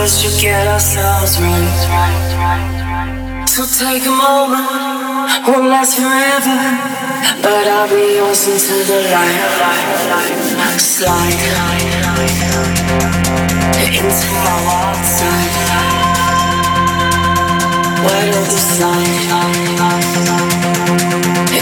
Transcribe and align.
Search 0.00 0.32
to 0.32 0.40
get 0.40 0.64
ourselves 0.66 1.38
right. 1.38 3.46
So 3.46 3.66
take 3.66 4.06
a 4.06 4.08
moment, 4.08 4.66
won't 5.46 5.68
last 5.68 5.96
forever. 5.96 6.56
But 7.42 7.66
I'll 7.68 7.86
be 7.86 8.16
yours 8.16 8.46
until 8.48 8.82
the 8.88 9.02
light. 9.12 10.78
Slide 10.78 11.36
into 13.92 14.28
my 14.40 14.56
wild 14.64 15.04
side. 15.04 15.52
Where 18.00 18.32
do 18.32 18.40
the 18.40 18.56
slide 18.72 19.28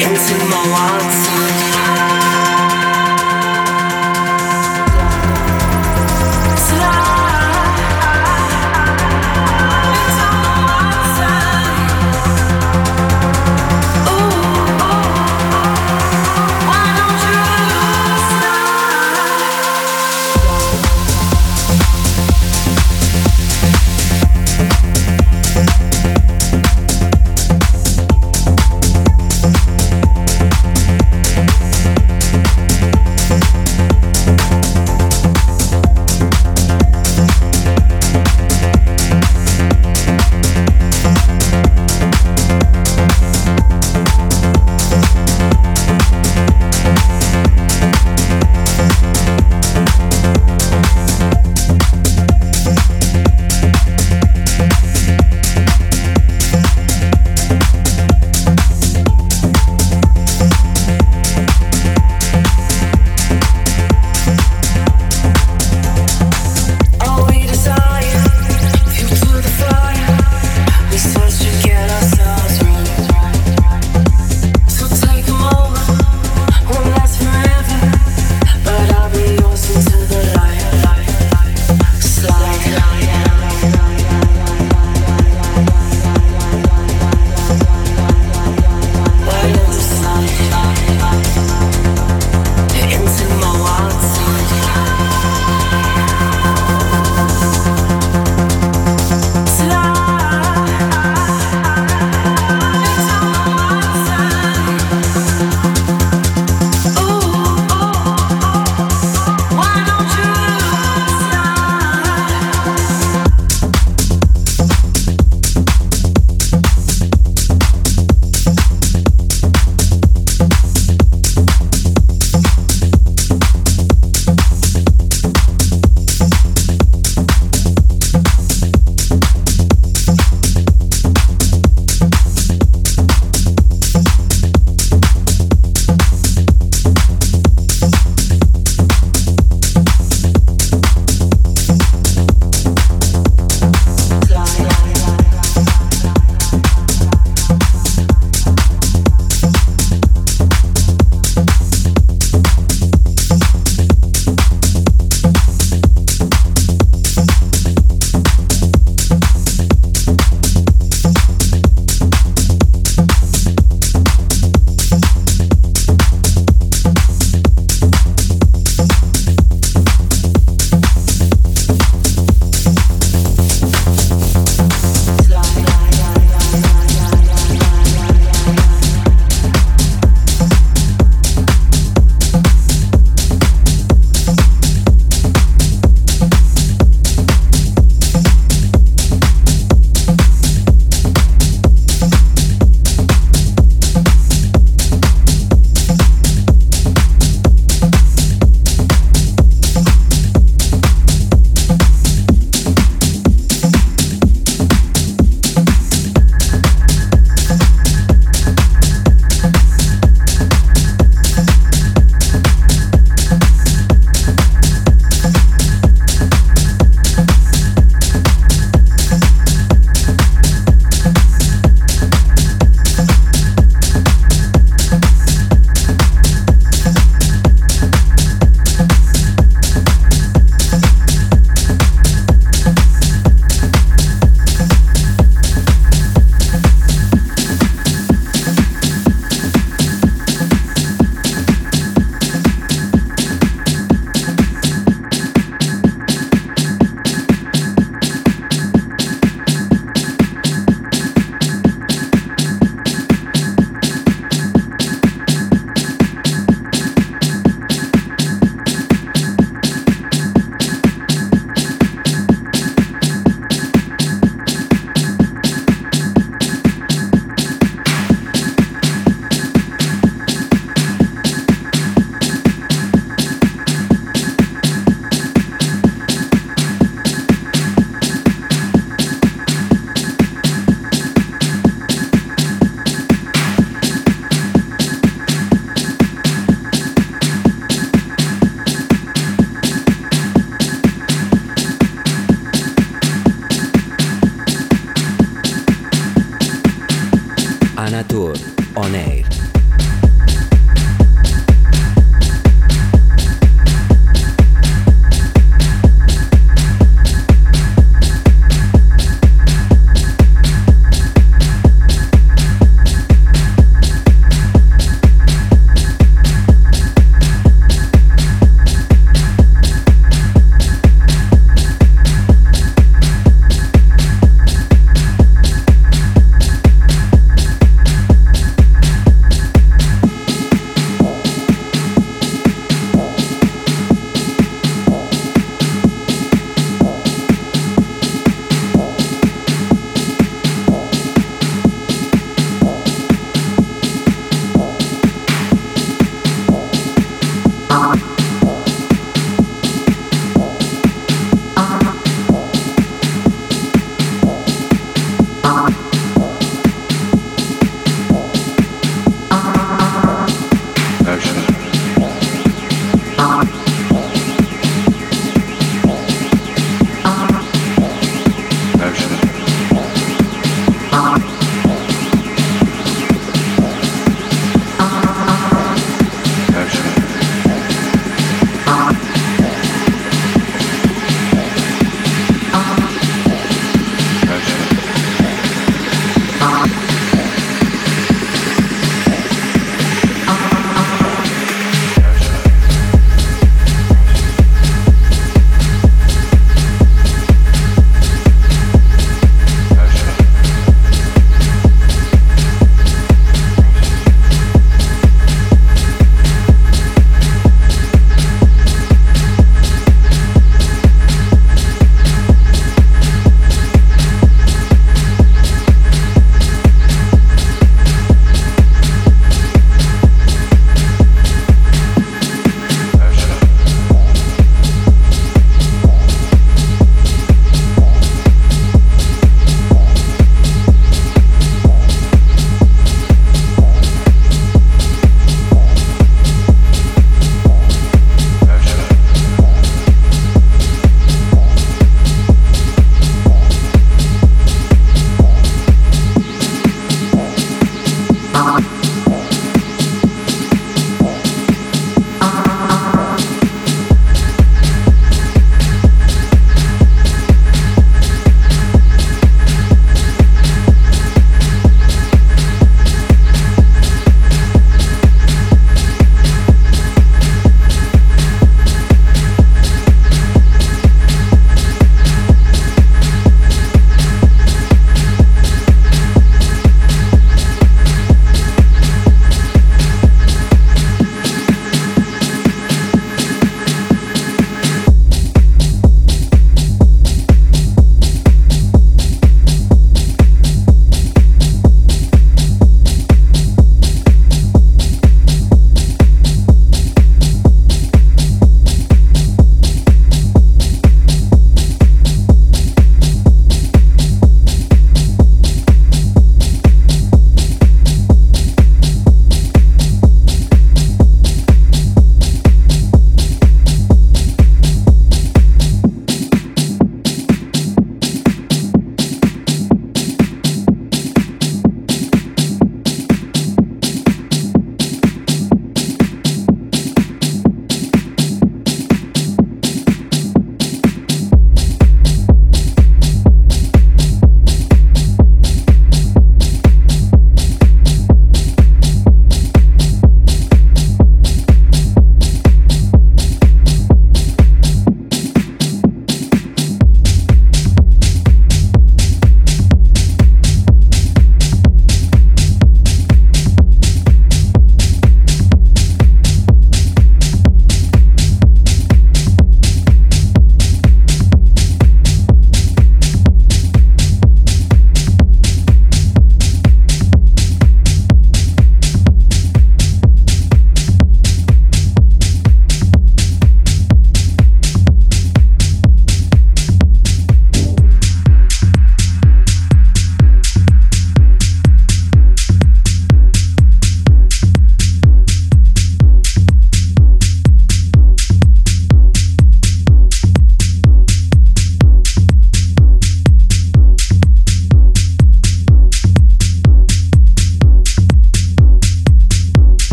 into 0.00 0.40
my 0.48 0.64
wild 0.72 1.12
side. 1.12 1.51